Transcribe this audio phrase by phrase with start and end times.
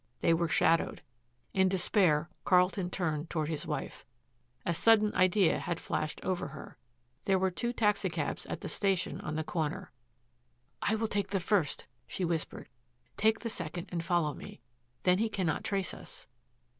[0.21, 1.03] They were shadowed.
[1.53, 4.03] In despair Carlton turned toward his wife.
[4.65, 6.75] A sudden idea had flashed over her.
[7.25, 9.91] There were two taxicabs at the station on the corner.
[10.81, 12.67] "I will take the first," she whispered.
[13.15, 14.59] "Take the second and follow me.
[15.03, 16.25] Then he cannot trace us."